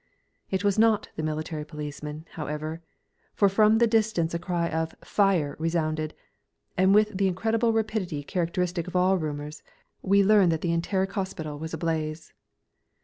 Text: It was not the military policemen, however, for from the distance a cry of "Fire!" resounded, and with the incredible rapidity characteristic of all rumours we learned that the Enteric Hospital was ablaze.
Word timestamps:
It 0.49 0.63
was 0.63 0.79
not 0.79 1.09
the 1.15 1.21
military 1.21 1.63
policemen, 1.63 2.25
however, 2.31 2.81
for 3.35 3.47
from 3.47 3.77
the 3.77 3.85
distance 3.85 4.33
a 4.33 4.39
cry 4.39 4.67
of 4.67 4.95
"Fire!" 5.03 5.55
resounded, 5.59 6.15
and 6.75 6.95
with 6.95 7.15
the 7.17 7.27
incredible 7.27 7.71
rapidity 7.71 8.23
characteristic 8.23 8.87
of 8.87 8.95
all 8.95 9.19
rumours 9.19 9.61
we 10.01 10.23
learned 10.23 10.51
that 10.53 10.61
the 10.61 10.73
Enteric 10.73 11.11
Hospital 11.11 11.59
was 11.59 11.75
ablaze. 11.75 12.33